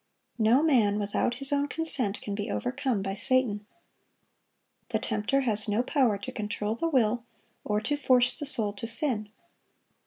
No 0.39 0.63
man 0.63 0.97
without 0.97 1.35
his 1.35 1.53
own 1.53 1.67
consent 1.67 2.23
can 2.23 2.33
be 2.33 2.49
overcome 2.49 3.03
by 3.03 3.13
Satan. 3.13 3.67
The 4.89 4.97
tempter 4.97 5.41
has 5.41 5.67
no 5.67 5.83
power 5.83 6.17
to 6.17 6.31
control 6.31 6.73
the 6.73 6.89
will 6.89 7.23
or 7.63 7.79
to 7.81 7.95
force 7.95 8.33
the 8.35 8.47
soul 8.47 8.73
to 8.77 8.87
sin. 8.87 9.29